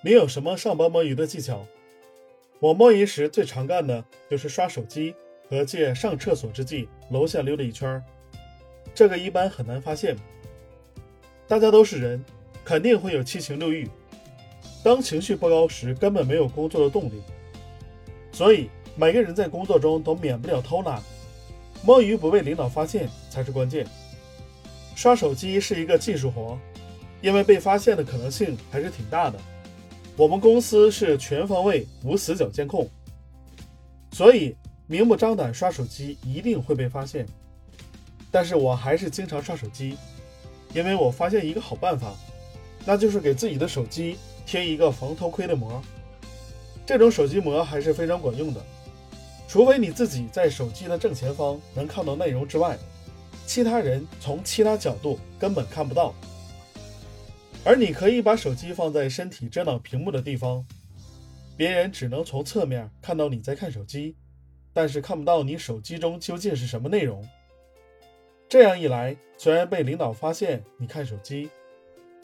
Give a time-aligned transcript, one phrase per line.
[0.00, 1.66] 你有什么上班摸鱼的技巧？
[2.60, 5.12] 我摸鱼时最常干的就是刷手机
[5.50, 8.02] 和借上厕所之际楼下溜达一圈儿。
[8.94, 10.16] 这个一般很难发现。
[11.48, 12.24] 大家都是人，
[12.64, 13.90] 肯定会有七情六欲。
[14.84, 17.20] 当情绪不高时，根本没有工作的动力。
[18.30, 21.02] 所以每个人在工作中都免不了偷懒，
[21.82, 23.84] 摸鱼不被领导发现才是关键。
[24.94, 26.56] 刷手机是一个技术活，
[27.20, 29.40] 因为被发现的可能性还是挺大的。
[30.18, 32.90] 我们公司是全方位无死角监控，
[34.10, 34.52] 所以
[34.88, 37.24] 明目张胆刷手机一定会被发现。
[38.28, 39.96] 但是我还是经常刷手机。
[40.74, 42.12] 因为我发现一个好办法，
[42.84, 45.80] 那就是给自己的手机贴一个防偷窥的膜。
[46.84, 48.60] 这种手机膜还是非常管用的，
[49.46, 52.76] 除非你自己在手机的正前方能看到内容之外，
[53.46, 56.12] 其他人从其他角度根本看不到。
[57.64, 60.64] 而你可以把手机放在身体遮挡屏幕的地方，
[61.56, 64.16] 别人只能从侧面看到你在看手机，
[64.72, 67.26] 但是看不到你手机中究竟是什么内容。
[68.48, 71.50] 这样一来，虽然被领导发现你看手机，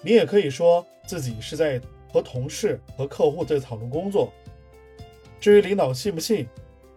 [0.00, 1.78] 你也可以说自己是在
[2.10, 4.32] 和同事和客户在讨论工作。
[5.38, 6.48] 至于领导信不信，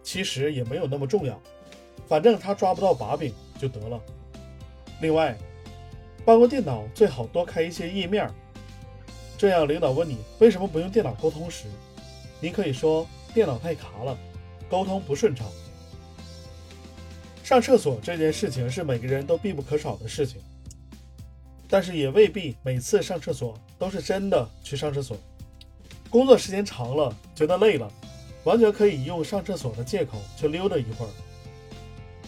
[0.02, 1.38] 其实也没有那么重要，
[2.06, 4.00] 反正他抓不到把柄就得了。
[5.02, 5.36] 另外，
[6.28, 8.30] 办公电脑最好多开一些页面，
[9.38, 11.64] 这样领导问你为什么不用电脑沟通时，
[12.38, 14.14] 你可以说电脑太卡了，
[14.68, 15.46] 沟通不顺畅。
[17.42, 20.38] 上厕所这件事情是每个人都必不可少的事情，
[21.66, 25.16] 但是也未必每次上厕所都是真的去上厕所。
[26.10, 27.90] 工作时间长了，觉得累了，
[28.44, 31.10] 完全可以用上厕所的借口去溜达一会儿，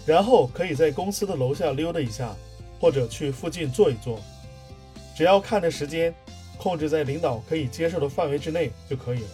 [0.07, 2.35] 然后可以在公司的楼下溜达一下，
[2.81, 4.19] 或者去附近坐一坐。
[5.15, 6.15] 只要看着时间，
[6.57, 9.29] 控制在领导可以接受的范围之内就可以了。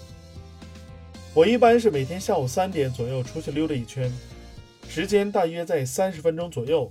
[1.32, 4.12] 我一般是每天下午三点左右出去溜达一圈。
[4.88, 6.90] 时间大约在三十分钟左右。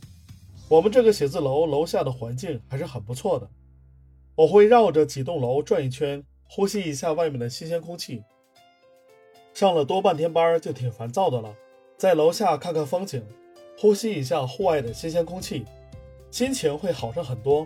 [0.68, 3.48] 我们这个写字楼楼下的环境还是很不错的。
[4.36, 8.24] 我会绕着几栋楼转一圈，呼吸一下外面的新鲜空气。
[9.54, 11.56] 上了多半天班就挺烦躁的了，
[11.98, 13.24] 在楼下看看风景，
[13.78, 15.66] 呼吸一下户外的新鲜空气，
[16.36, 17.66] 心情会好上很多。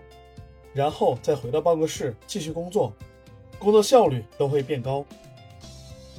[0.76, 2.94] 然后再回到办公室继续工作，
[3.58, 5.04] 工作效率都会变高。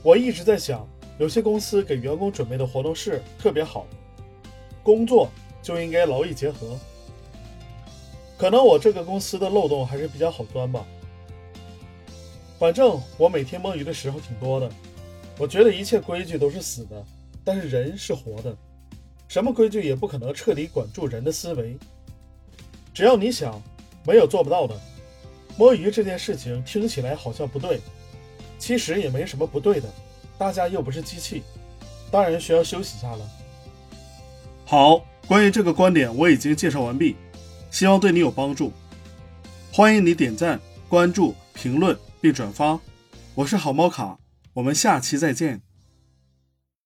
[0.03, 0.84] 我一直在想，
[1.21, 3.87] 有些公司给员工准备的活动室特别好。
[4.83, 5.31] 工作
[5.62, 6.77] 就应该劳逸结合。
[8.37, 10.84] 可能我这个公司的漏洞还是比较好钻吧。
[12.59, 14.69] 反正我每天摸鱼的时候挺多的。
[15.39, 17.06] 我觉得一切规矩都是死的，
[17.44, 18.56] 但是人是活的，
[19.28, 21.78] 什么规矩也不可能彻底管住人的思维。
[23.00, 23.59] 只要你想，
[24.06, 24.78] 没有做不到的。
[25.56, 27.81] 摸鱼这件事情听起来好像不对，
[28.59, 29.88] 其实也没什么不对的。
[30.37, 31.43] 大家又不是机器，
[32.10, 33.27] 当然需要休息一下了。
[34.66, 37.16] 好，关于这个观点我已经介绍完毕，
[37.71, 38.71] 希望对你有帮助。
[39.72, 42.78] 欢迎你点赞、关注、评论并转发。
[43.34, 44.19] 我是好猫卡，
[44.53, 45.62] 我们下期再见。